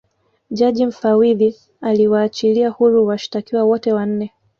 [0.51, 4.33] jaji mfawidhi aliwachilia huru washitakiwa wote wanne